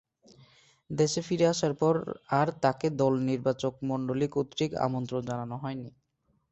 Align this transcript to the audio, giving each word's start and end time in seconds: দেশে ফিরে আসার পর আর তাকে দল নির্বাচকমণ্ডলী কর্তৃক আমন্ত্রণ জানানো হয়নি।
দেশে 0.89 1.21
ফিরে 1.27 1.45
আসার 1.47 1.73
পর 1.81 1.95
আর 2.39 2.47
তাকে 2.63 2.87
দল 3.01 3.13
নির্বাচকমণ্ডলী 3.29 4.27
কর্তৃক 4.35 4.71
আমন্ত্রণ 4.85 5.21
জানানো 5.29 5.55
হয়নি। 5.63 5.89